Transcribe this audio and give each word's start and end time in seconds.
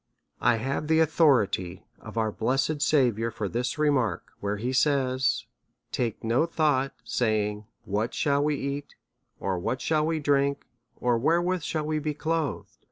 I 0.41 0.55
have 0.55 0.87
the 0.87 0.99
authority 0.99 1.85
of 1.99 2.17
our 2.17 2.31
blessed 2.31 2.81
Saviour 2.81 3.29
for 3.29 3.47
this 3.47 3.77
re 3.77 3.91
mark, 3.91 4.31
where 4.39 4.57
he 4.57 4.73
says. 4.73 5.45
Take 5.91 6.23
no 6.23 6.47
thought, 6.47 6.93
saijing, 7.05 7.65
What 7.85 8.15
shall 8.15 8.43
we 8.43 8.55
eat, 8.55 8.95
or 9.39 9.59
ivhat 9.61 9.79
shall 9.79 10.09
tec 10.11 10.23
drink, 10.23 10.65
or 10.99 11.19
wherewithal 11.19 11.59
shall 11.61 11.85
we 11.85 11.99
be 11.99 12.15
clothed 12.15 12.79